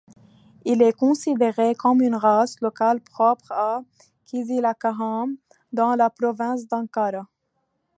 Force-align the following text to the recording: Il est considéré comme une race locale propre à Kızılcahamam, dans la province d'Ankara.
Il 0.65 0.81
est 0.81 0.93
considéré 0.97 1.75
comme 1.75 2.01
une 2.01 2.15
race 2.15 2.59
locale 2.59 3.01
propre 3.01 3.51
à 3.51 3.83
Kızılcahamam, 4.27 5.37
dans 5.73 5.95
la 5.95 6.09
province 6.09 6.67
d'Ankara. 6.67 7.27